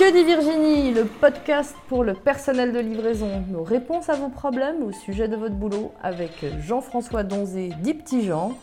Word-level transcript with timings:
Que 0.00 0.10
dit 0.12 0.24
Virginie 0.24 0.94
Le 0.94 1.04
podcast 1.04 1.76
pour 1.86 2.04
le 2.04 2.14
personnel 2.14 2.72
de 2.72 2.78
livraison. 2.78 3.44
Nos 3.50 3.62
réponses 3.62 4.08
à 4.08 4.14
vos 4.14 4.30
problèmes 4.30 4.82
au 4.82 4.92
sujet 4.92 5.28
de 5.28 5.36
votre 5.36 5.56
boulot 5.56 5.92
avec 6.02 6.30
Jean-François 6.66 7.22
Donzé, 7.22 7.72
dit 7.82 7.92
Petit 7.92 8.24
Jean. 8.24 8.56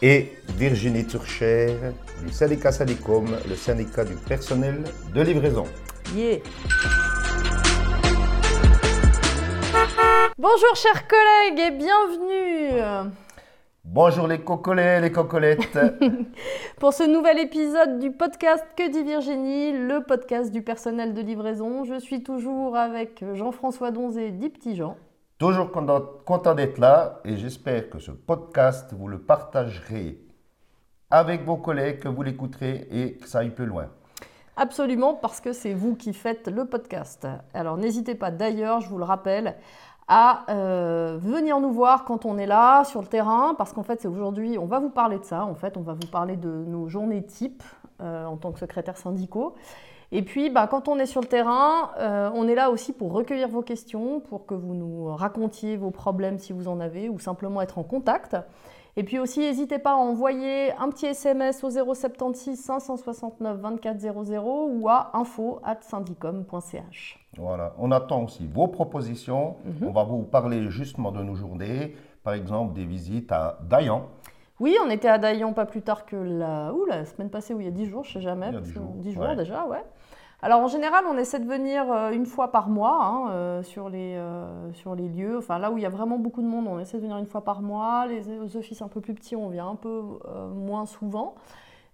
Et 0.00 0.32
Virginie 0.56 1.06
Turcher 1.06 1.76
du 2.24 2.32
syndicat 2.32 2.72
Sadicom, 2.72 3.26
le 3.46 3.56
syndicat 3.56 4.06
du 4.06 4.14
personnel 4.14 4.82
de 5.14 5.20
livraison. 5.20 5.66
Yeah. 6.16 6.38
Bonjour 10.38 10.76
chers 10.76 11.06
collègues 11.06 11.60
et 11.60 11.70
bienvenue 11.72 12.80
Bonjour 13.84 14.26
les 14.26 14.40
cocolets, 14.40 15.00
les 15.00 15.10
cocolettes. 15.10 15.78
Pour 16.78 16.92
ce 16.92 17.02
nouvel 17.02 17.38
épisode 17.38 17.98
du 17.98 18.12
podcast 18.12 18.62
Que 18.76 18.90
dit 18.90 19.02
Virginie, 19.02 19.72
le 19.72 20.02
podcast 20.02 20.52
du 20.52 20.60
personnel 20.60 21.14
de 21.14 21.22
livraison, 21.22 21.84
je 21.84 21.98
suis 21.98 22.22
toujours 22.22 22.76
avec 22.76 23.24
Jean-François 23.34 23.90
Donzé, 23.90 24.32
dit 24.32 24.50
Petit 24.50 24.76
Jean. 24.76 24.96
Toujours 25.38 25.70
content, 25.70 26.02
content 26.26 26.54
d'être 26.54 26.76
là 26.76 27.20
et 27.24 27.38
j'espère 27.38 27.88
que 27.88 27.98
ce 27.98 28.10
podcast, 28.10 28.92
vous 28.92 29.08
le 29.08 29.18
partagerez 29.18 30.18
avec 31.10 31.44
vos 31.44 31.56
collègues, 31.56 32.00
que 32.00 32.08
vous 32.08 32.22
l'écouterez 32.22 32.86
et 32.90 33.14
que 33.14 33.26
ça 33.26 33.38
aille 33.38 33.50
plus 33.50 33.66
loin. 33.66 33.88
Absolument, 34.56 35.14
parce 35.14 35.40
que 35.40 35.54
c'est 35.54 35.72
vous 35.72 35.96
qui 35.96 36.12
faites 36.12 36.46
le 36.46 36.66
podcast. 36.66 37.26
Alors 37.54 37.78
n'hésitez 37.78 38.14
pas 38.14 38.30
d'ailleurs, 38.30 38.82
je 38.82 38.90
vous 38.90 38.98
le 38.98 39.04
rappelle, 39.04 39.56
à 40.12 40.42
euh, 40.48 41.18
venir 41.22 41.60
nous 41.60 41.70
voir 41.70 42.04
quand 42.04 42.24
on 42.26 42.36
est 42.36 42.46
là 42.46 42.82
sur 42.82 43.00
le 43.00 43.06
terrain, 43.06 43.54
parce 43.56 43.72
qu'en 43.72 43.84
fait, 43.84 44.00
c'est 44.02 44.08
aujourd'hui, 44.08 44.58
on 44.58 44.66
va 44.66 44.80
vous 44.80 44.90
parler 44.90 45.20
de 45.20 45.24
ça. 45.24 45.44
En 45.44 45.54
fait, 45.54 45.76
on 45.76 45.82
va 45.82 45.92
vous 45.92 46.08
parler 46.10 46.36
de 46.36 46.48
nos 46.48 46.88
journées 46.88 47.22
type 47.22 47.62
euh, 48.02 48.26
en 48.26 48.36
tant 48.36 48.50
que 48.50 48.58
secrétaire 48.58 48.96
syndicaux. 48.96 49.54
Et 50.12 50.22
puis, 50.22 50.50
bah, 50.50 50.66
quand 50.68 50.88
on 50.88 50.98
est 50.98 51.06
sur 51.06 51.20
le 51.20 51.28
terrain, 51.28 51.92
euh, 51.98 52.30
on 52.34 52.48
est 52.48 52.56
là 52.56 52.70
aussi 52.70 52.92
pour 52.92 53.12
recueillir 53.12 53.48
vos 53.48 53.62
questions, 53.62 54.20
pour 54.20 54.44
que 54.44 54.54
vous 54.54 54.74
nous 54.74 55.04
racontiez 55.14 55.76
vos 55.76 55.90
problèmes 55.90 56.38
si 56.38 56.52
vous 56.52 56.66
en 56.66 56.80
avez, 56.80 57.08
ou 57.08 57.20
simplement 57.20 57.62
être 57.62 57.78
en 57.78 57.84
contact. 57.84 58.36
Et 58.96 59.04
puis 59.04 59.20
aussi, 59.20 59.40
n'hésitez 59.40 59.78
pas 59.78 59.92
à 59.92 59.96
envoyer 59.96 60.72
un 60.72 60.88
petit 60.88 61.06
SMS 61.06 61.62
au 61.62 61.70
076 61.70 62.58
569 62.58 63.58
24 63.58 64.00
00 64.00 64.68
ou 64.72 64.88
à 64.88 65.12
info@syndicom.ch. 65.14 67.24
Voilà, 67.38 67.72
on 67.78 67.92
attend 67.92 68.24
aussi 68.24 68.48
vos 68.48 68.66
propositions. 68.66 69.54
Mhm. 69.64 69.88
On 69.88 69.92
va 69.92 70.02
vous 70.02 70.24
parler 70.24 70.68
justement 70.70 71.12
de 71.12 71.22
nos 71.22 71.36
journées, 71.36 71.94
par 72.24 72.34
exemple 72.34 72.74
des 72.74 72.84
visites 72.84 73.30
à 73.30 73.60
Dayan. 73.68 74.08
Oui, 74.60 74.76
on 74.84 74.90
était 74.90 75.08
à 75.08 75.18
Dayan 75.18 75.52
pas 75.52 75.64
plus 75.66 75.82
tard 75.82 76.04
que 76.06 76.16
la, 76.16 76.72
Ouh, 76.74 76.84
la 76.84 77.04
semaine 77.06 77.30
passée, 77.30 77.54
ou 77.54 77.60
il 77.60 77.64
y 77.64 77.68
a 77.68 77.72
10 77.72 77.86
jours, 77.86 78.04
je 78.04 78.12
sais 78.12 78.20
jamais. 78.20 78.48
Il 78.48 78.52
y 78.52 78.56
a 78.56 78.58
parce 78.58 78.68
10 78.68 78.74
que- 78.74 78.78
jours, 78.80 78.92
10 78.96 79.12
jours 79.12 79.22
ouais. 79.24 79.36
déjà, 79.36 79.64
ouais. 79.66 79.82
Alors 80.42 80.60
en 80.60 80.68
général, 80.68 81.04
on 81.10 81.18
essaie 81.18 81.38
de 81.38 81.46
venir 81.46 81.90
euh, 81.92 82.10
une 82.12 82.24
fois 82.24 82.50
par 82.50 82.68
mois 82.70 82.98
hein, 83.02 83.30
euh, 83.30 83.62
sur, 83.62 83.90
les, 83.90 84.14
euh, 84.16 84.72
sur 84.72 84.94
les 84.94 85.06
lieux. 85.08 85.36
Enfin, 85.36 85.58
là 85.58 85.70
où 85.70 85.76
il 85.76 85.82
y 85.82 85.86
a 85.86 85.90
vraiment 85.90 86.18
beaucoup 86.18 86.40
de 86.40 86.46
monde, 86.46 86.66
on 86.66 86.78
essaie 86.78 86.96
de 86.96 87.02
venir 87.02 87.18
une 87.18 87.26
fois 87.26 87.42
par 87.44 87.60
mois. 87.60 88.06
Les, 88.06 88.22
les 88.22 88.56
offices 88.56 88.80
un 88.80 88.88
peu 88.88 89.00
plus 89.02 89.12
petits, 89.14 89.36
on 89.36 89.48
vient 89.48 89.68
un 89.68 89.74
peu 89.76 90.02
moins 90.54 90.86
souvent. 90.86 91.34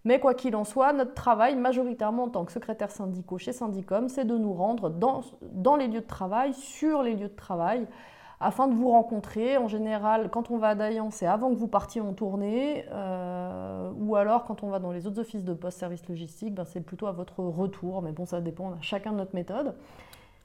Mais 0.05 0.21
quoi 0.21 0.35
qu'il 0.35 0.55
en 0.55 0.63
soit, 0.63 0.93
notre 0.93 1.15
travail, 1.15 1.57
majoritairement 1.57 2.25
en 2.25 2.29
tant 2.29 2.45
que 2.45 2.53
secrétaire 2.53 2.93
syndicaux 2.93 3.39
chez 3.39 3.53
Syndicom, 3.53 4.09
c'est 4.09 4.25
de 4.25 4.39
nous 4.39 4.53
rendre 4.53 4.89
dans, 4.91 5.23
dans 5.51 5.75
les 5.75 5.89
lieux 5.89 6.01
de 6.01 6.07
travail, 6.07 6.55
sur 6.55 7.03
les 7.03 7.15
lieux 7.15 7.27
de 7.29 7.35
travail, 7.35 7.89
afin 8.41 8.69
de 8.69 8.75
vous 8.75 8.91
rencontrer. 8.91 9.57
En 9.57 9.69
général, 9.69 10.31
quand 10.31 10.51
on 10.51 10.59
va 10.59 10.69
à 10.69 10.75
Dayan, 10.75 11.11
c'est 11.11 11.27
avant 11.27 11.51
que 11.51 11.57
vous 11.57 11.69
partiez 11.69 12.01
en 12.01 12.13
tournée, 12.13 12.85
euh, 12.93 13.91
ou 13.99 14.17
alors 14.17 14.45
quand 14.45 14.63
on 14.63 14.69
va 14.69 14.79
dans 14.79 14.93
les 14.93 15.07
autres 15.07 15.21
offices 15.21 15.45
de 15.45 15.55
poste 15.55 15.79
service 15.79 16.07
logistique, 16.09 16.55
ben, 16.55 16.65
c'est 16.65 16.81
plutôt 16.81 17.07
à 17.07 17.13
votre 17.13 17.41
retour. 17.43 18.03
Mais 18.03 18.13
bon, 18.13 18.27
ça 18.27 18.41
dépend, 18.41 18.73
on 18.73 18.73
a 18.73 18.81
chacun 18.81 19.13
de 19.13 19.19
notre 19.19 19.35
méthode. 19.35 19.75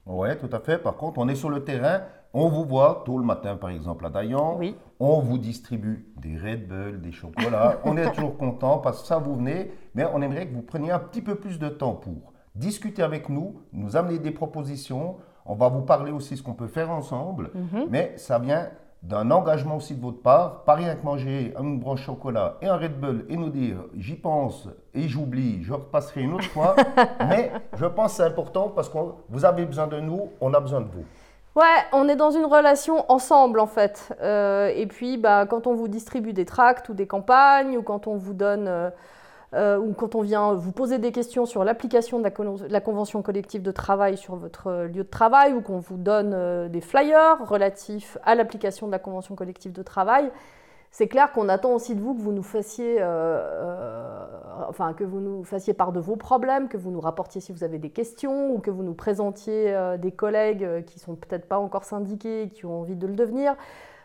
Oui, 0.05 0.29
tout 0.39 0.49
à 0.51 0.59
fait. 0.59 0.77
Par 0.79 0.95
contre, 0.95 1.19
on 1.19 1.27
est 1.27 1.35
sur 1.35 1.49
le 1.49 1.63
terrain, 1.63 2.01
on 2.33 2.47
vous 2.47 2.65
voit 2.65 3.03
tôt 3.05 3.17
le 3.17 3.25
matin, 3.25 3.55
par 3.55 3.69
exemple, 3.69 4.05
à 4.05 4.09
Dayan. 4.09 4.57
Oui. 4.57 4.75
On 4.99 5.19
vous 5.19 5.37
distribue 5.37 6.07
des 6.17 6.37
Red 6.37 6.67
Bull, 6.67 7.01
des 7.01 7.11
chocolats. 7.11 7.79
on 7.85 7.97
est 7.97 8.11
toujours 8.11 8.37
content 8.37 8.79
parce 8.79 9.01
que 9.01 9.07
ça, 9.07 9.19
vous 9.19 9.35
venez, 9.35 9.71
mais 9.93 10.05
on 10.11 10.21
aimerait 10.21 10.47
que 10.47 10.53
vous 10.53 10.63
preniez 10.63 10.91
un 10.91 10.99
petit 10.99 11.21
peu 11.21 11.35
plus 11.35 11.59
de 11.59 11.69
temps 11.69 11.93
pour 11.93 12.33
discuter 12.55 13.03
avec 13.03 13.29
nous, 13.29 13.61
nous 13.73 13.95
amener 13.95 14.17
des 14.19 14.31
propositions. 14.31 15.17
On 15.51 15.55
va 15.55 15.67
vous 15.67 15.81
parler 15.81 16.13
aussi 16.13 16.35
de 16.35 16.39
ce 16.39 16.43
qu'on 16.43 16.53
peut 16.53 16.67
faire 16.67 16.89
ensemble, 16.89 17.51
Mhm. 17.53 17.87
mais 17.89 18.13
ça 18.15 18.39
vient 18.39 18.69
d'un 19.03 19.29
engagement 19.31 19.75
aussi 19.75 19.95
de 19.95 20.01
votre 20.01 20.21
part. 20.21 20.63
Pas 20.63 20.75
rien 20.75 20.95
que 20.95 21.03
manger 21.03 21.53
une 21.59 21.77
branche 21.77 22.03
chocolat 22.05 22.55
et 22.61 22.67
un 22.67 22.77
Red 22.77 22.97
Bull 23.01 23.25
et 23.27 23.35
nous 23.35 23.49
dire 23.49 23.75
j'y 23.97 24.15
pense 24.15 24.69
et 24.93 25.09
j'oublie, 25.09 25.61
je 25.61 25.73
repasserai 25.73 26.21
une 26.21 26.35
autre 26.35 26.45
fois. 26.45 26.73
mais 27.27 27.51
je 27.75 27.85
pense 27.85 28.11
que 28.11 28.17
c'est 28.17 28.23
important 28.23 28.69
parce 28.69 28.87
que 28.87 28.97
vous 29.27 29.43
avez 29.43 29.65
besoin 29.65 29.87
de 29.87 29.99
nous, 29.99 30.29
on 30.39 30.53
a 30.53 30.59
besoin 30.61 30.79
de 30.79 30.87
vous. 30.87 31.03
Ouais, 31.57 31.79
on 31.91 32.07
est 32.07 32.15
dans 32.15 32.31
une 32.31 32.45
relation 32.45 33.03
ensemble 33.11 33.59
en 33.59 33.67
fait. 33.67 34.15
Euh, 34.21 34.71
et 34.73 34.85
puis, 34.85 35.17
bah, 35.17 35.45
quand 35.47 35.67
on 35.67 35.73
vous 35.75 35.89
distribue 35.89 36.31
des 36.31 36.45
tracts 36.45 36.87
ou 36.87 36.93
des 36.93 37.07
campagnes, 37.07 37.75
ou 37.77 37.81
quand 37.81 38.07
on 38.07 38.15
vous 38.15 38.33
donne, 38.33 38.69
euh, 38.69 38.89
euh, 39.53 39.77
ou 39.77 39.93
quand 39.93 40.15
on 40.15 40.21
vient 40.21 40.53
vous 40.53 40.71
poser 40.71 40.97
des 40.97 41.11
questions 41.11 41.45
sur 41.45 41.63
l'application 41.63 42.19
de 42.19 42.23
la, 42.23 42.31
con- 42.31 42.55
la 42.69 42.81
convention 42.81 43.21
collective 43.21 43.61
de 43.61 43.71
travail 43.71 44.17
sur 44.17 44.35
votre 44.35 44.67
euh, 44.67 44.87
lieu 44.87 45.03
de 45.03 45.09
travail, 45.09 45.53
ou 45.53 45.61
qu'on 45.61 45.79
vous 45.79 45.97
donne 45.97 46.33
euh, 46.33 46.69
des 46.69 46.81
flyers 46.81 47.37
relatifs 47.47 48.17
à 48.23 48.35
l'application 48.35 48.87
de 48.87 48.91
la 48.91 48.99
convention 48.99 49.35
collective 49.35 49.71
de 49.71 49.83
travail, 49.83 50.31
c'est 50.93 51.07
clair 51.07 51.31
qu'on 51.31 51.47
attend 51.47 51.73
aussi 51.73 51.95
de 51.95 52.01
vous 52.01 52.13
que 52.13 52.21
vous 52.21 52.33
nous 52.33 52.43
fassiez, 52.43 53.01
enfin 54.67 54.91
que 54.91 55.05
vous 55.05 55.21
nous 55.21 55.45
fassiez 55.45 55.73
part 55.73 55.93
de 55.93 56.01
vos 56.01 56.17
problèmes, 56.17 56.67
que 56.67 56.75
vous 56.75 56.91
nous 56.91 56.99
rapportiez 56.99 57.39
si 57.39 57.53
vous 57.53 57.63
avez 57.63 57.77
des 57.77 57.91
questions, 57.91 58.53
ou 58.53 58.59
que 58.59 58.71
vous 58.71 58.83
nous 58.83 58.93
présentiez 58.93 59.73
des 59.99 60.11
collègues 60.11 60.83
qui 60.85 60.99
sont 60.99 61.15
peut-être 61.15 61.47
pas 61.47 61.59
encore 61.59 61.85
syndiqués, 61.85 62.43
et 62.43 62.49
qui 62.49 62.65
ont 62.65 62.81
envie 62.81 62.97
de 62.97 63.07
le 63.07 63.13
devenir. 63.13 63.55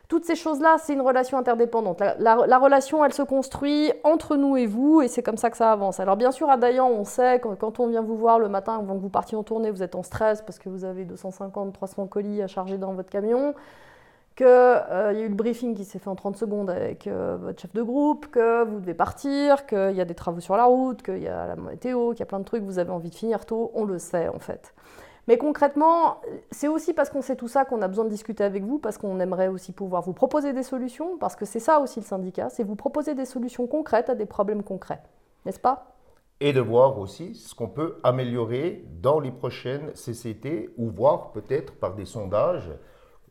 Toutes 0.09 0.25
ces 0.25 0.37
choses-là, 0.37 0.77
c'est 0.79 0.93
une 0.93 1.01
relation 1.01 1.37
interdépendante. 1.37 1.99
La, 2.01 2.15
la- 2.19 2.47
la 2.47 2.59
relation, 2.59 3.05
elle 3.05 3.13
se 3.13 3.23
construit 3.23 3.93
entre 4.05 4.37
nous 4.37 4.57
et 4.57 4.67
vous, 4.67 5.03
et 5.03 5.09
c'est 5.09 5.23
comme 5.23 5.37
ça 5.37 5.51
que 5.51 5.57
ça 5.57 5.73
avance. 5.73 5.99
Alors 5.99 6.17
bien 6.17 6.31
sûr, 6.31 6.49
à 6.49 6.57
Dayan, 6.57 6.87
on 6.89 7.03
sait, 7.05 7.41
quand, 7.41 7.57
quand 7.57 7.81
on 7.81 7.89
vient 7.89 8.03
vous 8.03 8.17
voir 8.17 8.39
le 8.39 8.49
matin, 8.49 8.77
avant 8.77 8.95
que 8.95 9.01
vous 9.01 9.09
partiez 9.09 9.37
en 9.37 9.43
tournée, 9.43 9.71
vous 9.73 9.83
êtes 9.83 9.97
en 9.97 10.05
stress 10.05 10.43
parce 10.43 10.61
que 10.61 10.69
vous 10.69 10.85
avez 10.85 11.05
250, 11.05 11.73
300 11.73 12.07
colis 12.07 12.41
à 12.41 12.47
charger 12.47 12.79
dans 12.79 12.93
votre 12.93 13.11
camion 13.11 13.55
qu'il 14.37 14.47
y 14.47 14.49
a 14.51 15.13
eu 15.15 15.29
le 15.29 15.35
briefing 15.35 15.75
qui 15.75 15.85
s'est 15.87 15.99
fait 15.99 16.11
en 16.11 16.15
30 16.15 16.37
secondes 16.37 16.69
avec 16.69 17.07
euh, 17.07 17.39
votre 17.41 17.59
chef 17.61 17.73
de 17.73 17.83
groupe, 17.83 18.27
que 18.27 18.65
vous 18.65 18.81
devez 18.81 18.93
partir, 18.93 19.65
qu'il 19.65 19.93
y 19.97 20.01
a 20.01 20.05
des 20.05 20.15
travaux 20.15 20.41
sur 20.41 20.59
la 20.59 20.65
route, 20.65 21.03
qu'il 21.03 21.23
y 21.23 21.29
a 21.29 21.47
la 21.47 21.57
météo, 21.57 22.11
qu'il 22.11 22.21
y 22.21 22.23
a 22.23 22.27
plein 22.27 22.41
de 22.41 22.45
trucs, 22.45 22.63
vous 22.63 22.79
avez 22.79 22.91
envie 22.91 23.09
de 23.09 23.15
finir 23.15 23.47
tôt, 23.47 23.71
on 23.75 23.85
le 23.87 23.99
sait 23.99 24.29
en 24.29 24.39
fait. 24.39 24.75
Mais 25.29 25.39
concrètement, 25.39 26.21
c'est 26.53 26.69
aussi 26.69 26.95
parce 26.95 27.11
qu'on 27.11 27.23
sait 27.23 27.35
tout 27.35 27.49
ça 27.49 27.65
qu'on 27.65 27.83
a 27.83 27.89
besoin 27.89 28.05
de 28.05 28.11
discuter 28.11 28.45
avec 28.45 28.63
vous, 28.63 28.79
parce 28.79 28.97
qu'on 28.97 29.19
aimerait 29.19 29.49
aussi 29.49 29.73
pouvoir 29.73 30.03
vous 30.03 30.13
proposer 30.13 30.53
des 30.53 30.63
solutions, 30.63 31.19
parce 31.19 31.35
que 31.35 31.45
c'est 31.45 31.61
ça 31.61 31.81
aussi 31.81 32.01
le 32.01 32.07
syndicat, 32.07 32.49
c'est 32.49 32.63
vous 32.63 32.77
proposer 32.77 33.15
des 33.15 33.25
solutions 33.25 33.67
concrètes 33.67 34.09
à 34.09 34.15
des 34.15 34.27
problèmes 34.27 34.63
concrets, 34.63 35.03
n'est-ce 35.45 35.59
pas? 35.59 35.97
Et 36.39 36.53
de 36.53 36.61
voir 36.61 36.99
aussi 36.99 37.35
ce 37.35 37.55
qu'on 37.55 37.69
peut 37.69 37.97
améliorer 38.05 38.85
dans 39.03 39.19
les 39.19 39.33
prochaines 39.33 39.91
CCT 39.95 40.71
ou 40.77 40.91
voir 40.91 41.33
peut-être 41.33 41.75
par 41.75 41.95
des 41.95 42.05
sondages, 42.05 42.71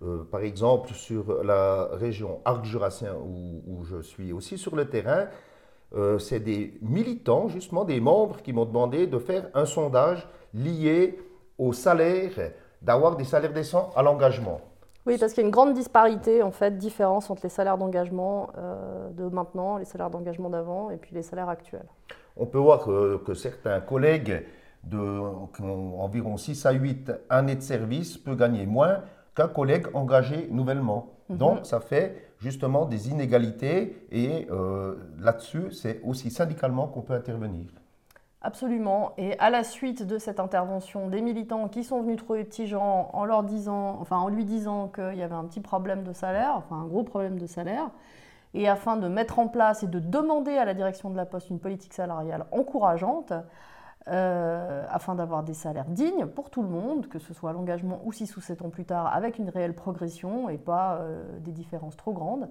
euh, 0.01 0.23
par 0.29 0.41
exemple 0.41 0.91
sur 0.91 1.43
la 1.43 1.85
région 1.93 2.41
Arc-Jurassien 2.43 3.15
où, 3.15 3.85
je 3.85 4.01
suis 4.01 4.33
aussi 4.33 4.57
sur 4.57 4.75
le 4.75 4.89
terrain, 4.89 5.27
euh, 5.95 6.19
c'est 6.19 6.41
des 6.41 6.77
militants, 6.81 7.47
justement 7.47 7.85
des 7.85 8.01
membres 8.01 8.41
qui 8.41 8.51
m'ont 8.51 8.65
demandé 8.65 9.07
de 9.07 9.19
faire 9.19 9.49
un 9.53 9.65
sondage 9.65 10.27
lié 10.53 11.19
au 11.57 11.73
salaire, 11.73 12.51
d'avoir 12.81 13.15
des 13.15 13.23
salaires 13.23 13.53
décents 13.53 13.91
à 13.95 14.03
l'engagement. 14.03 14.61
Oui, 15.05 15.17
parce 15.19 15.33
qu'il 15.33 15.41
y 15.41 15.45
a 15.45 15.47
une 15.47 15.51
grande 15.51 15.73
disparité, 15.73 16.41
en 16.41 16.51
fait, 16.51 16.77
différence 16.77 17.29
entre 17.29 17.43
les 17.43 17.49
salaires 17.49 17.77
d'engagement 17.77 18.49
euh, 18.57 19.09
de 19.11 19.25
maintenant, 19.25 19.77
les 19.77 19.85
salaires 19.85 20.09
d'engagement 20.09 20.49
d'avant, 20.49 20.89
et 20.89 20.97
puis 20.97 21.13
les 21.13 21.21
salaires 21.21 21.49
actuels. 21.49 21.85
On 22.35 22.47
peut 22.47 22.57
voir 22.57 22.83
que, 22.83 23.17
que 23.17 23.33
certains 23.33 23.81
collègues 23.81 24.43
de 24.83 25.19
qui 25.55 25.61
ont 25.61 26.01
environ 26.01 26.37
6 26.37 26.65
à 26.65 26.71
8 26.71 27.11
années 27.29 27.55
de 27.55 27.61
service 27.61 28.17
peut 28.17 28.35
gagner 28.35 28.65
moins 28.65 29.01
qu'un 29.35 29.47
collègue 29.47 29.87
engagé 29.93 30.47
nouvellement. 30.51 31.11
Donc 31.29 31.65
ça 31.65 31.79
fait 31.79 32.33
justement 32.39 32.85
des 32.85 33.09
inégalités 33.09 34.07
et 34.11 34.47
euh, 34.51 34.95
là-dessus, 35.19 35.71
c'est 35.71 36.01
aussi 36.03 36.29
syndicalement 36.29 36.87
qu'on 36.87 37.01
peut 37.01 37.13
intervenir. 37.13 37.65
Absolument. 38.45 39.13
Et 39.17 39.37
à 39.39 39.49
la 39.49 39.63
suite 39.63 40.03
de 40.03 40.19
cette 40.19 40.39
intervention, 40.39 41.09
des 41.09 41.23
militants 41.23 41.67
qui 41.67 41.83
sont 41.83 42.03
venus 42.03 42.17
trouver 42.17 42.43
Petit 42.43 42.67
Jean 42.67 43.09
en 43.11 43.25
leur 43.25 43.41
disant, 43.41 43.97
enfin 43.99 44.17
en 44.17 44.27
lui 44.27 44.45
disant 44.45 44.87
qu'il 44.87 45.15
y 45.15 45.23
avait 45.23 45.33
un 45.33 45.45
petit 45.45 45.61
problème 45.61 46.03
de 46.03 46.13
salaire, 46.13 46.53
enfin 46.55 46.75
un 46.75 46.85
gros 46.85 47.01
problème 47.01 47.39
de 47.39 47.47
salaire, 47.47 47.89
et 48.53 48.69
afin 48.69 48.97
de 48.97 49.07
mettre 49.07 49.39
en 49.39 49.47
place 49.47 49.81
et 49.81 49.87
de 49.87 49.97
demander 49.97 50.51
à 50.57 50.63
la 50.63 50.75
direction 50.75 51.09
de 51.09 51.17
la 51.17 51.25
Poste 51.25 51.49
une 51.49 51.57
politique 51.57 51.95
salariale 51.95 52.45
encourageante, 52.51 53.33
euh, 54.09 54.85
afin 54.91 55.15
d'avoir 55.15 55.41
des 55.41 55.55
salaires 55.55 55.89
dignes 55.89 56.27
pour 56.27 56.51
tout 56.51 56.61
le 56.61 56.69
monde, 56.69 57.07
que 57.07 57.17
ce 57.17 57.33
soit 57.33 57.51
l'engagement 57.51 57.99
ou 58.05 58.11
6 58.11 58.37
ou 58.37 58.41
7 58.41 58.61
ans 58.61 58.69
plus 58.69 58.85
tard, 58.85 59.11
avec 59.11 59.39
une 59.39 59.49
réelle 59.49 59.73
progression 59.73 60.49
et 60.49 60.59
pas 60.59 60.97
euh, 60.97 61.23
des 61.39 61.51
différences 61.51 61.97
trop 61.97 62.13
grandes. 62.13 62.47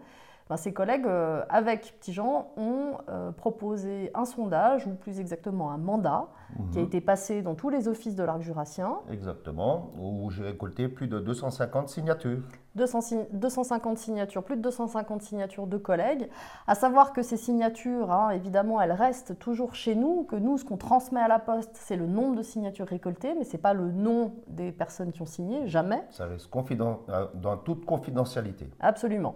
Ben, 0.50 0.56
ces 0.58 0.72
collègues, 0.74 1.06
euh, 1.06 1.42
avec 1.48 1.96
Petit 1.98 2.12
Jean, 2.12 2.48
ont 2.56 2.98
euh, 3.08 3.32
proposé 3.32 4.10
un 4.14 4.24
sondage, 4.26 4.86
ou 4.86 4.90
plus 4.94 5.18
exactement 5.20 5.70
un 5.70 5.78
mandat, 5.78 6.26
qui 6.70 6.78
a 6.78 6.82
Mhm. 6.82 6.86
été 6.86 7.00
passé 7.00 7.42
dans 7.42 7.54
tous 7.54 7.70
les 7.70 7.88
offices 7.88 8.14
de 8.14 8.22
l'arc 8.22 8.40
jurassien. 8.42 8.98
Exactement, 9.10 9.90
où 9.98 10.30
j'ai 10.30 10.44
récolté 10.44 10.88
plus 10.88 11.08
de 11.08 11.18
250 11.18 11.88
signatures. 11.88 12.42
200 12.76 13.00
si- 13.00 13.18
250 13.32 13.98
signatures, 13.98 14.42
plus 14.44 14.56
de 14.56 14.60
250 14.62 15.22
signatures 15.22 15.66
de 15.66 15.78
collègues. 15.78 16.28
À 16.66 16.74
savoir 16.74 17.12
que 17.12 17.22
ces 17.22 17.36
signatures, 17.36 18.12
hein, 18.12 18.30
évidemment, 18.30 18.80
elles 18.80 18.92
restent 18.92 19.38
toujours 19.38 19.74
chez 19.74 19.94
nous, 19.94 20.24
que 20.24 20.36
nous, 20.36 20.58
ce 20.58 20.64
qu'on 20.64 20.76
transmet 20.76 21.20
à 21.20 21.28
la 21.28 21.38
poste, 21.38 21.70
c'est 21.74 21.96
le 21.96 22.06
nombre 22.06 22.36
de 22.36 22.42
signatures 22.42 22.86
récoltées, 22.86 23.34
mais 23.34 23.44
ce 23.44 23.52
n'est 23.56 23.62
pas 23.62 23.72
le 23.74 23.90
nom 23.90 24.34
des 24.48 24.70
personnes 24.72 25.10
qui 25.12 25.22
ont 25.22 25.26
signé, 25.26 25.66
jamais. 25.66 26.04
Ça 26.10 26.26
reste 26.26 26.50
euh, 26.54 27.26
dans 27.34 27.56
toute 27.56 27.84
confidentialité. 27.86 28.68
Absolument. 28.80 29.34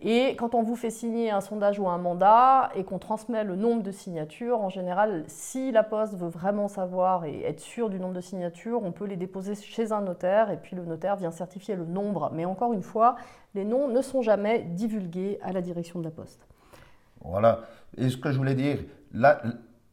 Et 0.00 0.36
quand 0.36 0.54
on 0.54 0.62
vous 0.62 0.76
fait 0.76 0.90
signer 0.90 1.30
un 1.30 1.40
sondage 1.40 1.80
ou 1.80 1.88
un 1.88 1.98
mandat 1.98 2.70
et 2.76 2.84
qu'on 2.84 3.00
transmet 3.00 3.42
le 3.42 3.56
nombre 3.56 3.82
de 3.82 3.90
signatures, 3.90 4.60
en 4.60 4.68
général, 4.68 5.24
si 5.26 5.72
la 5.72 5.82
Poste 5.82 6.14
veut 6.14 6.28
vraiment 6.28 6.68
savoir 6.68 7.24
et 7.24 7.42
être 7.42 7.58
sûr 7.58 7.90
du 7.90 7.98
nombre 7.98 8.14
de 8.14 8.20
signatures, 8.20 8.82
on 8.84 8.92
peut 8.92 9.06
les 9.06 9.16
déposer 9.16 9.56
chez 9.56 9.90
un 9.90 10.00
notaire 10.00 10.50
et 10.50 10.56
puis 10.56 10.76
le 10.76 10.84
notaire 10.84 11.16
vient 11.16 11.32
certifier 11.32 11.74
le 11.74 11.84
nombre. 11.84 12.30
Mais 12.32 12.44
encore 12.44 12.72
une 12.72 12.82
fois, 12.82 13.16
les 13.54 13.64
noms 13.64 13.88
ne 13.88 14.00
sont 14.00 14.22
jamais 14.22 14.60
divulgués 14.62 15.40
à 15.42 15.52
la 15.52 15.62
direction 15.62 15.98
de 15.98 16.04
la 16.04 16.12
Poste. 16.12 16.46
Voilà. 17.20 17.62
Et 17.96 18.08
ce 18.08 18.16
que 18.16 18.30
je 18.30 18.38
voulais 18.38 18.54
dire, 18.54 18.78
là, 19.12 19.42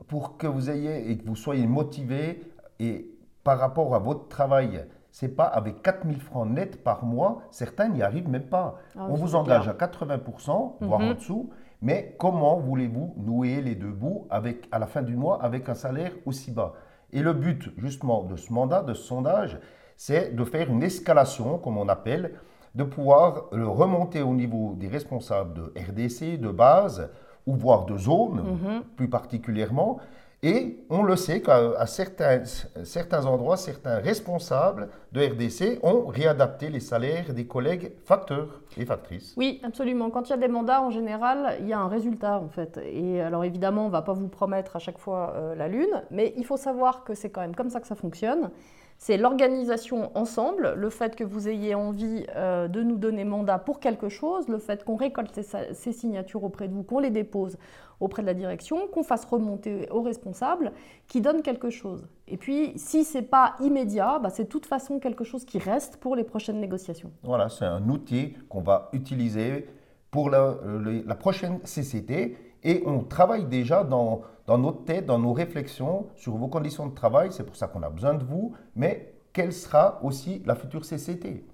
pour 0.08 0.38
que 0.38 0.46
vous 0.46 0.70
ayez 0.70 1.10
et 1.10 1.18
que 1.18 1.26
vous 1.26 1.36
soyez 1.36 1.66
motivé 1.66 2.44
et 2.80 3.10
par 3.44 3.58
rapport 3.58 3.96
à 3.96 4.00
votre 4.00 4.28
travail, 4.28 4.86
c'est 5.16 5.30
pas 5.34 5.46
avec 5.46 5.82
4000 5.82 6.20
francs 6.20 6.46
net 6.50 6.84
par 6.84 7.06
mois, 7.06 7.44
certains 7.50 7.88
n'y 7.88 8.04
arrivent 8.04 8.28
même 8.28 8.48
pas. 8.50 8.76
Ah, 8.98 9.08
On 9.10 9.14
vous 9.14 9.28
clair. 9.30 9.40
engage 9.40 9.70
à 9.70 9.74
80%, 9.74 10.76
voire 10.82 11.00
Mhm. 11.00 11.08
en 11.10 11.14
dessous, 11.14 11.50
mais 11.82 12.18
comment 12.20 12.58
voulez-vous 12.60 13.14
nouer 13.16 13.62
les 13.62 13.76
deux 13.76 13.94
bouts 13.94 14.28
avec, 14.30 14.68
à 14.74 14.78
la 14.80 14.88
fin 14.88 15.02
du 15.04 15.16
mois 15.16 15.42
avec 15.42 15.70
un 15.70 15.74
salaire 15.74 16.12
aussi 16.26 16.52
bas? 16.52 16.74
Et 17.14 17.22
le 17.22 17.32
but 17.32 17.70
justement 17.78 18.24
de 18.24 18.36
ce 18.36 18.52
mandat, 18.52 18.82
de 18.84 18.94
ce 18.94 19.04
sondage, 19.04 19.58
c'est 19.96 20.36
de 20.36 20.44
faire 20.44 20.70
une 20.70 20.84
escalation, 20.84 21.60
comme 21.60 21.78
on 21.78 21.88
appelle, 21.88 22.34
de 22.76 22.84
pouvoir 22.84 23.44
le 23.54 23.70
remonter 23.70 24.22
au 24.22 24.34
niveau 24.34 24.74
des 24.76 24.90
responsables 24.90 25.54
de 25.54 25.74
RDC, 25.80 26.38
de 26.38 26.50
base, 26.50 27.10
ou 27.48 27.56
voire 27.56 27.86
de 27.86 27.98
zone, 27.98 28.42
Mhm. 28.44 28.84
plus 28.98 29.08
particulièrement. 29.10 30.00
Et 30.44 30.86
on 30.90 31.04
le 31.04 31.16
sait 31.16 31.42
qu'à 31.42 31.86
certains, 31.88 32.44
certains 32.84 33.26
endroits, 33.26 33.58
certains 33.58 33.98
responsables 34.00 34.90
de 35.12 35.22
RDC 35.22 35.80
ont 35.84 36.06
réadapté 36.06 36.70
les 36.70 36.80
salaires 36.80 37.34
des 37.34 37.48
collègues 37.48 37.94
facteurs 38.06 38.62
et 38.78 38.86
factrices. 38.86 39.34
Oui, 39.38 39.60
absolument. 39.64 40.10
Quand 40.10 40.28
il 40.28 40.32
y 40.32 40.34
a 40.34 40.38
des 40.38 40.48
mandats, 40.48 40.82
en 40.82 40.92
général, 40.92 41.58
il 41.62 41.68
y 41.68 41.74
a 41.74 41.80
un 41.80 41.88
résultat, 41.88 42.40
en 42.40 42.50
fait. 42.50 42.80
Et 42.86 43.22
alors, 43.22 43.44
évidemment, 43.44 43.84
on 43.84 43.88
ne 43.88 43.92
va 43.92 44.02
pas 44.02 44.14
vous 44.14 44.28
promettre 44.28 44.76
à 44.76 44.80
chaque 44.80 45.00
fois 45.00 45.34
euh, 45.36 45.56
la 45.56 45.68
lune, 45.68 46.04
mais 46.12 46.34
il 46.38 46.46
faut 46.46 46.58
savoir 46.58 47.04
que 47.04 47.16
c'est 47.16 47.30
quand 47.30 47.42
même 47.42 47.56
comme 47.56 47.70
ça 47.70 47.80
que 47.80 47.88
ça 47.88 47.96
fonctionne. 47.96 48.52
C'est 48.98 49.18
l'organisation 49.18 50.10
ensemble, 50.16 50.74
le 50.76 50.90
fait 50.90 51.16
que 51.16 51.24
vous 51.24 51.48
ayez 51.48 51.76
envie 51.76 52.26
euh, 52.36 52.68
de 52.68 52.82
nous 52.82 52.98
donner 52.98 53.24
mandat 53.24 53.60
pour 53.60 53.80
quelque 53.80 54.10
chose, 54.10 54.48
le 54.48 54.58
fait 54.58 54.84
qu'on 54.84 54.96
récolte 54.96 55.40
ces, 55.42 55.92
signatures 55.92 56.44
auprès 56.44 56.68
de 56.68 56.74
vous, 56.74 56.84
qu'on 56.84 57.00
les 57.00 57.10
dépose 57.10 57.58
auprès 58.00 58.22
de 58.22 58.28
la 58.28 58.34
direction, 58.34 58.88
qu'on 58.88 59.04
fasse 59.04 59.26
remonter 59.26 59.90
aux 59.92 60.02
responsables, 60.02 60.72
qui 61.08 61.22
donne 61.22 61.42
quelque 61.42 61.70
chose. 61.70 62.08
Et 62.28 62.38
puis, 62.38 62.74
si 62.78 63.04
c'est 63.04 63.22
pas 63.22 63.56
immédiat, 63.62 64.20
bah, 64.20 64.30
c'est 64.30 64.46
de 64.46 64.50
toute 64.50 64.66
façon 64.66 65.00
quelque 65.00 65.24
chose 65.24 65.46
qui 65.46 65.60
reste 65.60 65.98
pour 65.98 66.16
les 66.16 66.24
prochaines 66.24 66.60
négociations. 66.60 67.12
Voilà, 67.24 67.50
c'est 67.50 67.66
un 67.66 67.88
outil 67.90 68.34
qu'on 68.50 68.62
va 68.62 68.90
utiliser 68.94 69.68
pour 70.10 70.30
la, 70.30 70.58
la 71.06 71.16
prochaine 71.16 71.60
CCT 71.64 72.38
et 72.66 72.82
on 72.86 73.04
travaille 73.04 73.46
déjà 73.46 73.84
dans, 73.84 74.24
dans 74.48 74.58
notre 74.58 74.84
tête, 74.84 75.06
dans 75.06 75.20
nos 75.20 75.34
réflexions 75.34 76.08
sur 76.16 76.36
vos 76.36 76.48
conditions 76.48 76.88
de 76.88 76.96
travail. 76.96 77.32
C'est 77.32 77.46
pour 77.46 77.56
ça 77.56 77.68
qu'on 77.68 77.84
a 77.84 77.90
besoin 77.90 78.16
de 78.16 78.24
vous, 78.24 78.54
mais 78.76 79.14
quelle 79.32 79.54
sera 79.54 80.00
aussi 80.04 80.42
la 80.46 80.56
future 80.56 80.82
CCT 80.82 81.46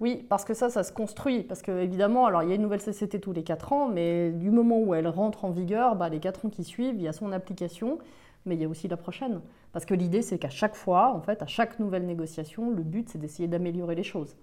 Oui, 0.00 0.26
parce 0.28 0.44
que 0.44 0.52
ça, 0.52 0.70
ça 0.70 0.82
se 0.82 0.92
construit. 0.92 1.44
Parce 1.44 1.62
que 1.62 1.70
évidemment, 1.70 2.26
alors 2.26 2.42
il 2.42 2.48
y 2.48 2.52
a 2.52 2.56
une 2.56 2.62
nouvelle 2.62 2.82
CCT 2.82 3.20
tous 3.20 3.32
les 3.32 3.44
4 3.44 3.72
ans, 3.72 3.88
mais 3.88 4.32
du 4.32 4.50
moment 4.50 4.80
où 4.80 4.92
elle 4.92 5.06
rentre 5.06 5.44
en 5.44 5.50
vigueur, 5.50 5.94
bah, 5.94 6.08
les 6.08 6.18
4 6.18 6.46
ans 6.46 6.50
qui 6.50 6.64
suivent, 6.64 6.96
il 6.96 7.02
y 7.02 7.08
a 7.08 7.12
son 7.12 7.30
application, 7.30 7.98
mais 8.44 8.56
il 8.56 8.60
y 8.60 8.64
a 8.64 8.68
aussi 8.68 8.88
la 8.88 8.96
prochaine. 8.96 9.40
Parce 9.72 9.84
que 9.84 9.94
l'idée, 9.94 10.22
c'est 10.22 10.38
qu'à 10.38 10.50
chaque 10.50 10.74
fois, 10.74 11.14
en 11.14 11.20
fait, 11.20 11.42
à 11.42 11.46
chaque 11.46 11.78
nouvelle 11.78 12.06
négociation, 12.06 12.70
le 12.70 12.82
but, 12.82 13.08
c'est 13.08 13.18
d'essayer 13.18 13.48
d'améliorer 13.48 13.94
les 13.94 14.02
choses. 14.02 14.34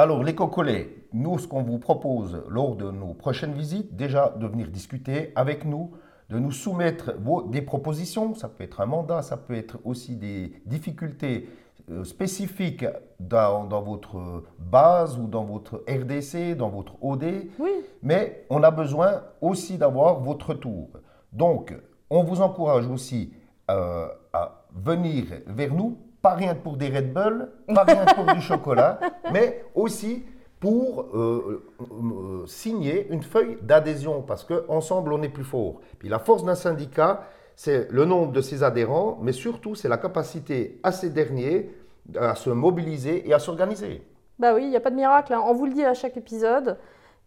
Alors, 0.00 0.22
les 0.22 0.36
cocolets, 0.36 0.94
nous, 1.12 1.40
ce 1.40 1.48
qu'on 1.48 1.64
vous 1.64 1.80
propose 1.80 2.44
lors 2.48 2.76
de 2.76 2.88
nos 2.88 3.14
prochaines 3.14 3.52
visites, 3.52 3.96
déjà 3.96 4.28
de 4.28 4.46
venir 4.46 4.68
discuter 4.68 5.32
avec 5.34 5.64
nous, 5.64 5.90
de 6.30 6.38
nous 6.38 6.52
soumettre 6.52 7.14
vos, 7.18 7.42
des 7.42 7.62
propositions. 7.62 8.32
Ça 8.36 8.48
peut 8.48 8.62
être 8.62 8.80
un 8.80 8.86
mandat, 8.86 9.22
ça 9.22 9.36
peut 9.36 9.56
être 9.56 9.78
aussi 9.84 10.14
des 10.14 10.52
difficultés 10.66 11.48
euh, 11.90 12.04
spécifiques 12.04 12.86
dans, 13.18 13.64
dans 13.64 13.82
votre 13.82 14.44
base 14.60 15.18
ou 15.18 15.26
dans 15.26 15.42
votre 15.42 15.82
RDC, 15.88 16.56
dans 16.56 16.68
votre 16.68 16.92
OD. 17.02 17.48
Oui, 17.58 17.70
Mais 18.00 18.46
on 18.50 18.62
a 18.62 18.70
besoin 18.70 19.24
aussi 19.40 19.78
d'avoir 19.78 20.20
votre 20.20 20.54
tour. 20.54 20.90
Donc, 21.32 21.76
on 22.08 22.22
vous 22.22 22.40
encourage 22.40 22.86
aussi 22.86 23.32
euh, 23.68 24.06
à 24.32 24.64
venir 24.76 25.24
vers 25.48 25.74
nous, 25.74 25.98
pas 26.22 26.34
rien 26.34 26.54
que 26.54 26.60
pour 26.62 26.76
des 26.76 26.88
Red 26.88 27.12
Bull, 27.12 27.50
pas 27.74 27.84
rien 27.84 28.04
que 28.04 28.14
pour 28.14 28.24
du 28.34 28.40
chocolat, 28.50 28.98
mais 29.32 29.64
aussi 29.74 30.24
pour 30.60 31.02
euh, 31.14 31.62
euh, 31.80 32.46
signer 32.46 33.06
une 33.10 33.22
feuille 33.22 33.58
d'adhésion, 33.62 34.22
parce 34.22 34.42
qu'ensemble, 34.44 35.12
on 35.12 35.22
est 35.22 35.28
plus 35.28 35.44
fort. 35.44 35.80
Puis 35.98 36.08
la 36.08 36.18
force 36.18 36.44
d'un 36.44 36.56
syndicat, 36.56 37.22
c'est 37.54 37.88
le 37.90 38.04
nombre 38.04 38.32
de 38.32 38.40
ses 38.40 38.62
adhérents, 38.64 39.18
mais 39.22 39.32
surtout, 39.32 39.74
c'est 39.76 39.88
la 39.88 39.98
capacité 39.98 40.80
à 40.82 40.90
ces 40.92 41.10
derniers 41.10 41.70
à 42.18 42.34
se 42.34 42.50
mobiliser 42.50 43.28
et 43.28 43.34
à 43.34 43.38
s'organiser. 43.38 44.02
bah 44.38 44.54
oui, 44.54 44.62
il 44.64 44.70
n'y 44.70 44.76
a 44.76 44.80
pas 44.80 44.90
de 44.90 44.96
miracle. 44.96 45.32
hein. 45.34 45.42
On 45.44 45.52
vous 45.54 45.66
le 45.66 45.72
dit 45.74 45.84
à 45.84 45.94
chaque 45.94 46.16
épisode. 46.16 46.78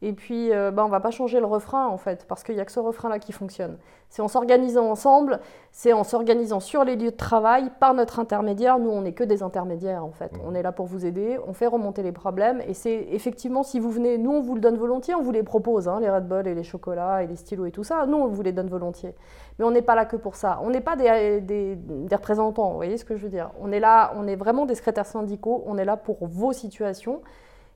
Et 0.03 0.13
puis, 0.13 0.51
euh, 0.51 0.71
bah, 0.71 0.83
on 0.83 0.87
ne 0.87 0.91
va 0.91 0.99
pas 0.99 1.11
changer 1.11 1.39
le 1.39 1.45
refrain, 1.45 1.87
en 1.87 1.97
fait, 1.97 2.25
parce 2.27 2.43
qu'il 2.43 2.55
n'y 2.55 2.61
a 2.61 2.65
que 2.65 2.71
ce 2.71 2.79
refrain-là 2.79 3.19
qui 3.19 3.31
fonctionne. 3.31 3.77
C'est 4.09 4.23
en 4.23 4.27
s'organisant 4.27 4.89
ensemble, 4.89 5.39
c'est 5.71 5.93
en 5.93 6.03
s'organisant 6.03 6.59
sur 6.59 6.83
les 6.83 6.95
lieux 6.95 7.11
de 7.11 7.15
travail 7.15 7.69
par 7.79 7.93
notre 7.93 8.19
intermédiaire. 8.19 8.79
Nous, 8.79 8.89
on 8.89 9.01
n'est 9.03 9.13
que 9.13 9.23
des 9.23 9.43
intermédiaires, 9.43 10.03
en 10.03 10.11
fait. 10.11 10.33
Mhm. 10.33 10.39
On 10.47 10.55
est 10.55 10.63
là 10.63 10.71
pour 10.71 10.87
vous 10.87 11.05
aider, 11.05 11.37
on 11.47 11.53
fait 11.53 11.67
remonter 11.67 12.01
les 12.01 12.11
problèmes. 12.11 12.61
Et 12.67 12.73
c'est 12.73 13.07
effectivement, 13.11 13.61
si 13.61 13.79
vous 13.79 13.91
venez, 13.91 14.17
nous, 14.17 14.31
on 14.31 14.41
vous 14.41 14.55
le 14.55 14.59
donne 14.61 14.75
volontiers, 14.75 15.13
on 15.13 15.21
vous 15.21 15.31
les 15.31 15.43
propose, 15.43 15.87
hein, 15.87 15.99
les 16.01 16.09
Red 16.09 16.27
Bull 16.27 16.47
et 16.47 16.55
les 16.55 16.63
chocolats 16.63 17.21
et 17.23 17.27
les 17.27 17.35
stylos 17.35 17.67
et 17.67 17.71
tout 17.71 17.83
ça. 17.83 18.05
Nous, 18.07 18.17
on 18.17 18.27
vous 18.27 18.41
les 18.41 18.51
donne 18.53 18.69
volontiers. 18.69 19.13
Mais 19.59 19.65
on 19.65 19.71
n'est 19.71 19.83
pas 19.83 19.93
là 19.95 20.05
que 20.05 20.15
pour 20.15 20.35
ça. 20.35 20.59
On 20.63 20.71
n'est 20.71 20.81
pas 20.81 20.95
des, 20.95 21.41
des- 21.41 21.75
des 21.75 22.15
représentants, 22.15 22.71
vous 22.71 22.75
voyez 22.77 22.97
ce 22.97 23.05
que 23.05 23.15
je 23.15 23.21
veux 23.23 23.29
dire 23.29 23.51
On 23.61 23.71
est 23.71 23.79
là, 23.79 24.13
on 24.17 24.27
est 24.27 24.35
vraiment 24.35 24.65
des 24.65 24.73
secrétaires 24.75 25.05
syndicaux, 25.05 25.63
on 25.67 25.77
est 25.77 25.85
là 25.85 25.95
pour 25.95 26.17
vos 26.21 26.53
situations. 26.53 27.21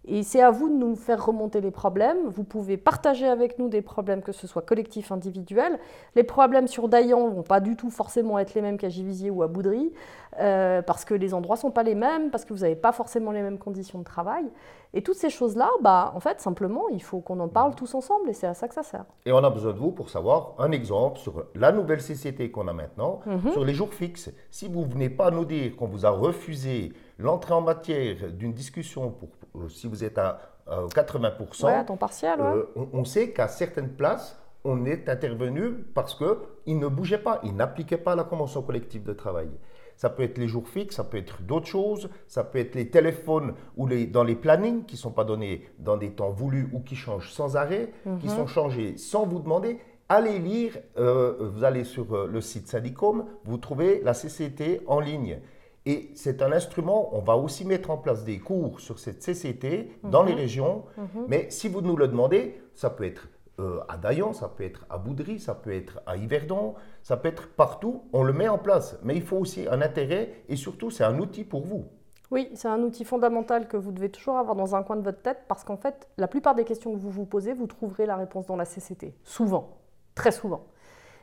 Et 0.08 0.24
c'est 0.24 0.42
à 0.42 0.52
vous 0.52 0.70
de 0.70 0.76
nous 0.76 0.96
faire 0.96 1.26
remonter 1.26 1.62
les 1.62 1.72
problèmes. 1.72 2.28
Vous 2.28 2.44
pouvez 2.44 2.78
partager 2.78 3.28
avec 3.28 3.58
nous 3.58 3.70
des 3.70 3.82
problèmes, 3.82 4.22
que 4.22 4.32
ce 4.32 4.46
soit 4.48 4.62
collectifs, 4.62 5.12
individuels. 5.12 5.80
Les 6.16 6.24
problèmes 6.24 6.68
sur 6.68 6.88
Dayan 6.90 7.28
vont 7.30 7.42
pas 7.44 7.60
du 7.60 7.76
tout 7.76 7.90
forcément 7.90 8.38
être 8.38 8.54
les 8.54 8.62
mêmes 8.62 8.78
qu'à 8.78 8.90
Givisier 8.90 9.32
ou 9.32 9.42
à 9.42 9.48
Boudry, 9.48 9.92
euh, 10.40 10.82
parce 10.84 11.06
que 11.06 11.14
les 11.16 11.34
endroits 11.34 11.56
sont 11.56 11.72
pas 11.72 11.84
les 11.84 11.96
mêmes, 11.96 12.30
parce 12.30 12.46
que 12.46 12.54
vous 12.54 12.60
n'avez 12.60 12.76
pas 12.76 12.92
forcément 12.92 13.32
les 13.32 13.42
mêmes 13.42 13.58
conditions 13.58 13.98
de 14.00 14.04
travail. 14.04 14.46
Et 14.94 15.02
toutes 15.02 15.18
ces 15.18 15.30
choses-là, 15.30 15.70
bah, 15.82 16.12
en 16.16 16.20
fait, 16.20 16.40
simplement, 16.40 16.84
il 16.90 17.02
faut 17.02 17.20
qu'on 17.20 17.40
en 17.40 17.48
parle 17.48 17.74
tous 17.76 17.96
ensemble, 17.96 18.30
et 18.30 18.34
c'est 18.34 18.48
à 18.48 18.54
ça 18.54 18.68
que 18.68 18.74
ça 18.76 18.84
sert. 18.84 19.06
Et 19.26 19.32
on 19.32 19.44
a 19.44 19.50
besoin 19.50 19.74
de 19.74 19.78
vous 19.80 19.92
pour 19.92 20.10
savoir 20.10 20.54
un 20.60 20.72
exemple 20.72 21.20
sur 21.20 21.46
la 21.56 21.72
nouvelle 21.72 22.00
CCT 22.02 22.52
qu'on 22.52 22.68
a 22.68 22.74
maintenant, 22.74 23.20
Mhm. 23.26 23.52
sur 23.52 23.66
les 23.66 23.74
jours 23.74 23.94
fixes. 23.94 24.30
Si 24.52 24.68
vous 24.68 24.82
ne 24.82 24.92
venez 24.92 25.10
pas 25.10 25.32
nous 25.32 25.46
dire 25.46 25.76
qu'on 25.76 25.88
vous 25.88 26.06
a 26.06 26.12
refusé 26.12 26.94
l'entrée 27.18 27.54
en 27.54 27.62
matière 27.62 28.32
d'une 28.32 28.54
discussion, 28.54 29.12
pour, 29.12 29.30
euh, 29.56 29.70
si 29.70 29.88
vous 29.88 30.04
êtes 30.04 30.18
à, 30.18 30.40
à 30.68 30.82
80%, 30.88 31.66
Ouais, 31.66 31.74
à 31.74 31.84
temps 31.84 31.98
partiel, 31.98 32.40
ouais. 32.40 32.48
euh, 32.48 32.64
on, 32.76 32.88
on 32.94 33.06
sait 33.06 33.32
qu'à 33.32 33.48
certaines 33.48 33.90
places, 33.90 34.40
on 34.64 34.86
est 34.86 35.08
intervenu 35.10 35.72
parce 35.94 36.16
qu'ils 36.16 36.80
ne 36.80 36.88
bougeaient 36.88 37.20
pas, 37.20 37.40
ils 37.44 37.56
n'appliquaient 37.56 37.98
pas 37.98 38.16
la 38.16 38.24
convention 38.24 38.62
collective 38.64 39.04
de 39.04 39.14
travail. 39.14 39.50
Ça 39.96 40.10
peut 40.10 40.24
être 40.24 40.38
les 40.38 40.48
jours 40.48 40.68
fixes, 40.68 40.96
ça 40.98 41.04
peut 41.06 41.18
être 41.18 41.42
d'autres 41.44 41.68
choses, 41.68 42.10
ça 42.28 42.44
peut 42.44 42.58
être 42.60 42.76
les 42.76 42.90
téléphones 42.90 43.54
ou 43.78 43.88
les, 43.88 44.08
dans 44.08 44.24
les 44.24 44.36
plannings 44.36 44.84
qui 44.86 44.96
ne 44.96 45.00
sont 45.00 45.12
pas 45.12 45.24
donnés 45.24 45.70
dans 45.80 45.96
des 45.96 46.12
temps 46.12 46.32
voulus 46.32 46.68
ou 46.74 46.82
qui 46.82 46.96
changent 46.96 47.32
sans 47.32 47.56
arrêt, 47.56 47.94
qui 48.20 48.28
sont 48.28 48.48
changés 48.48 48.98
sans 48.98 49.26
vous 49.26 49.40
demander. 49.40 49.80
Allez 50.10 50.38
lire, 50.40 50.78
euh, 50.98 51.50
vous 51.54 51.64
allez 51.64 51.84
sur 51.86 52.28
le 52.28 52.42
site 52.42 52.68
Syndicom, 52.68 53.26
vous 53.46 53.58
trouvez 53.58 54.02
la 54.04 54.14
CCT 54.14 54.82
en 54.88 55.00
ligne. 55.00 55.40
Et 55.86 56.12
c'est 56.16 56.42
un 56.42 56.52
instrument, 56.52 57.16
on 57.16 57.20
va 57.20 57.38
aussi 57.38 57.66
mettre 57.66 57.92
en 57.92 57.98
place 57.98 58.24
des 58.24 58.40
cours 58.40 58.80
sur 58.80 58.98
cette 58.98 59.20
CCT 59.20 60.00
dans 60.04 60.24
les 60.24 60.34
régions, 60.34 60.86
mais 61.28 61.48
si 61.52 61.68
vous 61.68 61.82
nous 61.82 61.96
le 61.96 62.08
demandez, 62.08 62.60
ça 62.74 62.90
peut 62.90 63.04
être 63.04 63.28
euh, 63.60 63.80
à 63.88 63.98
Dayan, 63.98 64.34
ça 64.34 64.50
peut 64.50 64.64
être 64.64 64.86
à 64.90 64.98
Boudry, 64.98 65.40
ça 65.40 65.56
peut 65.56 65.72
être 65.72 66.02
à 66.06 66.18
Yverdon, 66.18 66.74
ça 67.04 67.16
peut 67.16 67.30
être 67.30 67.48
partout, 67.48 68.04
on 68.12 68.24
le 68.24 68.34
met 68.34 68.50
en 68.50 68.58
place. 68.58 69.00
Mais 69.04 69.16
il 69.16 69.22
faut 69.22 69.38
aussi 69.38 69.68
un 69.70 69.82
intérêt 69.82 70.44
et 70.50 70.56
surtout 70.56 70.90
c'est 70.90 71.06
un 71.06 71.20
outil 71.20 71.44
pour 71.46 71.66
vous. 71.66 71.86
Oui, 72.32 72.50
c'est 72.54 72.68
un 72.68 72.82
outil 72.82 73.06
fondamental 73.06 73.68
que 73.68 73.78
vous 73.78 73.92
devez 73.92 74.10
toujours 74.10 74.38
avoir 74.38 74.56
dans 74.56 74.76
un 74.76 74.84
coin 74.84 74.98
de 74.98 75.04
votre 75.04 75.22
tête 75.22 75.44
parce 75.48 75.64
qu'en 75.64 75.78
fait, 75.78 76.10
la 76.18 76.28
plupart 76.28 76.56
des 76.56 76.66
questions 76.66 76.92
que 76.92 76.98
vous 76.98 77.12
vous 77.12 77.26
posez, 77.26 77.54
vous 77.54 77.68
trouverez 77.68 78.06
la 78.06 78.18
réponse 78.18 78.48
dans 78.48 78.58
la 78.58 78.66
CCT. 78.66 79.14
Souvent, 79.24 79.78
très 80.16 80.32
souvent. 80.32 80.66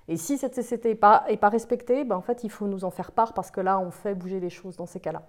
Et 0.09 0.17
si 0.17 0.37
cette 0.37 0.55
CCT 0.55 0.91
n'est 0.91 0.95
pas, 0.95 1.25
pas 1.41 1.49
respectée, 1.49 2.05
ben 2.05 2.17
en 2.17 2.23
fait, 2.23 2.45
il 2.45 2.51
faut 2.51 2.67
nous 2.67 2.85
en 2.85 2.91
faire 2.91 3.13
part 3.13 3.35
parce 3.35 3.51
que 3.51 3.61
là, 3.61 3.79
on 3.79 3.91
fait 3.91 4.15
bouger 4.15 4.41
les 4.41 4.51
choses 4.51 4.77
dans 4.77 4.87
ces 4.87 5.01
cas-là. 5.01 5.23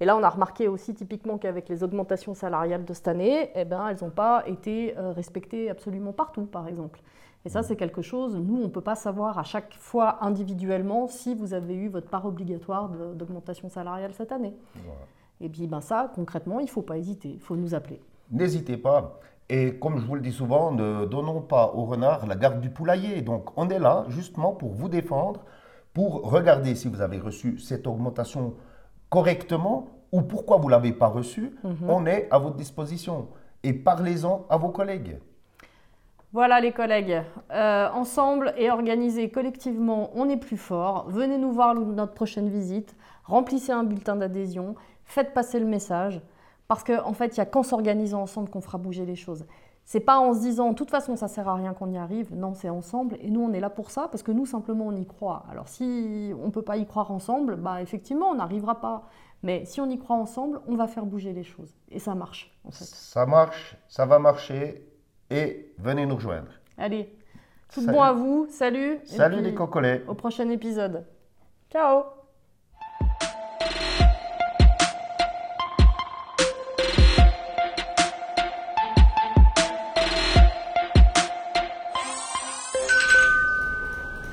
Et 0.00 0.04
là, 0.04 0.16
on 0.16 0.22
a 0.22 0.28
remarqué 0.28 0.68
aussi 0.68 0.94
typiquement 0.94 1.38
qu'avec 1.38 1.68
les 1.68 1.82
augmentations 1.82 2.34
salariales 2.34 2.84
de 2.84 2.92
cette 2.92 3.08
année, 3.08 3.50
eh 3.54 3.64
ben, 3.64 3.88
elles 3.88 3.98
n'ont 4.02 4.10
pas 4.10 4.44
été 4.46 4.96
euh, 4.96 5.12
respectées 5.12 5.70
absolument 5.70 6.12
partout, 6.12 6.46
par 6.46 6.68
exemple. 6.68 7.00
Et 7.44 7.48
ça, 7.48 7.62
c'est 7.62 7.76
quelque 7.76 8.02
chose, 8.02 8.36
nous, 8.36 8.56
on 8.56 8.64
ne 8.64 8.68
peut 8.68 8.80
pas 8.80 8.94
savoir 8.94 9.38
à 9.38 9.44
chaque 9.44 9.74
fois 9.74 10.24
individuellement 10.24 11.08
si 11.08 11.34
vous 11.34 11.54
avez 11.54 11.74
eu 11.74 11.88
votre 11.88 12.08
part 12.08 12.26
obligatoire 12.26 12.88
d'augmentation 13.14 13.68
salariale 13.68 14.12
cette 14.12 14.32
année. 14.32 14.54
Et 15.40 15.48
puis 15.48 15.66
ben 15.68 15.80
ça, 15.80 16.10
concrètement, 16.14 16.58
il 16.58 16.64
ne 16.64 16.70
faut 16.70 16.82
pas 16.82 16.98
hésiter, 16.98 17.30
il 17.30 17.40
faut 17.40 17.54
nous 17.54 17.74
appeler. 17.74 18.02
N'hésitez 18.30 18.76
pas. 18.76 19.20
Et 19.50 19.78
comme 19.78 19.98
je 19.98 20.04
vous 20.04 20.14
le 20.14 20.20
dis 20.20 20.32
souvent, 20.32 20.72
ne 20.72 21.06
donnons 21.06 21.40
pas 21.40 21.72
au 21.74 21.84
renard 21.84 22.26
la 22.26 22.36
garde 22.36 22.60
du 22.60 22.70
poulailler. 22.70 23.22
Donc 23.22 23.50
on 23.56 23.68
est 23.70 23.78
là 23.78 24.04
justement 24.08 24.52
pour 24.52 24.72
vous 24.72 24.88
défendre, 24.88 25.44
pour 25.94 26.30
regarder 26.30 26.74
si 26.74 26.88
vous 26.88 27.00
avez 27.00 27.18
reçu 27.18 27.58
cette 27.58 27.86
augmentation 27.86 28.54
correctement 29.08 29.88
ou 30.12 30.22
pourquoi 30.22 30.58
vous 30.58 30.66
ne 30.66 30.72
l'avez 30.72 30.92
pas 30.92 31.06
reçue. 31.06 31.56
Mhm. 31.64 31.88
On 31.88 32.06
est 32.06 32.28
à 32.30 32.38
votre 32.38 32.56
disposition. 32.56 33.28
Et 33.62 33.72
parlez-en 33.72 34.46
à 34.50 34.56
vos 34.56 34.68
collègues. 34.68 35.18
Voilà 36.34 36.60
les 36.60 36.72
collègues, 36.72 37.22
euh, 37.52 37.88
ensemble 37.88 38.52
et 38.58 38.70
organisés 38.70 39.30
collectivement, 39.30 40.10
on 40.14 40.28
est 40.28 40.36
plus 40.36 40.58
fort. 40.58 41.06
Venez 41.08 41.38
nous 41.38 41.52
voir 41.52 41.74
notre 41.74 42.12
prochaine 42.12 42.50
visite, 42.50 42.94
remplissez 43.24 43.72
un 43.72 43.82
bulletin 43.82 44.14
d'adhésion, 44.14 44.74
faites 45.06 45.32
passer 45.32 45.58
le 45.58 45.64
message, 45.64 46.20
parce 46.68 46.84
qu'en 46.84 47.08
en 47.08 47.12
fait, 47.14 47.36
il 47.36 47.40
n'y 47.40 47.42
a 47.42 47.46
qu'en 47.46 47.62
s'organisant 47.62 48.22
ensemble 48.22 48.50
qu'on 48.50 48.60
fera 48.60 48.78
bouger 48.78 49.06
les 49.06 49.16
choses. 49.16 49.46
C'est 49.84 50.00
pas 50.00 50.18
en 50.18 50.34
se 50.34 50.40
disant, 50.40 50.72
de 50.72 50.74
toute 50.74 50.90
façon, 50.90 51.16
ça 51.16 51.28
sert 51.28 51.48
à 51.48 51.54
rien 51.54 51.72
qu'on 51.72 51.90
y 51.90 51.96
arrive. 51.96 52.34
Non, 52.34 52.52
c'est 52.52 52.68
ensemble. 52.68 53.16
Et 53.22 53.30
nous, 53.30 53.40
on 53.40 53.54
est 53.54 53.60
là 53.60 53.70
pour 53.70 53.90
ça, 53.90 54.06
parce 54.08 54.22
que 54.22 54.30
nous, 54.30 54.44
simplement, 54.44 54.86
on 54.86 54.94
y 54.94 55.06
croit. 55.06 55.46
Alors, 55.50 55.66
si 55.66 56.30
on 56.38 56.46
ne 56.48 56.50
peut 56.50 56.60
pas 56.60 56.76
y 56.76 56.86
croire 56.86 57.10
ensemble, 57.10 57.56
bah, 57.56 57.80
effectivement, 57.80 58.26
on 58.26 58.34
n'arrivera 58.34 58.82
pas. 58.82 59.08
Mais 59.42 59.64
si 59.64 59.80
on 59.80 59.88
y 59.88 59.98
croit 59.98 60.16
ensemble, 60.16 60.60
on 60.68 60.76
va 60.76 60.88
faire 60.88 61.06
bouger 61.06 61.32
les 61.32 61.42
choses. 61.42 61.74
Et 61.90 62.00
ça 62.00 62.14
marche, 62.14 62.54
en 62.64 62.70
fait. 62.70 62.84
Ça 62.84 63.24
marche, 63.24 63.76
ça 63.88 64.04
va 64.04 64.18
marcher 64.18 64.86
et 65.30 65.72
venez 65.78 66.04
nous 66.04 66.16
rejoindre. 66.16 66.50
Allez, 66.76 67.16
tout 67.72 67.86
bon 67.86 68.02
à 68.02 68.12
vous, 68.12 68.46
salut. 68.50 68.98
Salut 69.04 69.40
les 69.40 69.54
cocolets. 69.54 70.04
Au 70.06 70.14
prochain 70.14 70.50
épisode. 70.50 71.06
Ciao 71.70 72.17